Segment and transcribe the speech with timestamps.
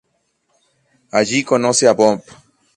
[1.19, 2.23] Allí conoce a Bob.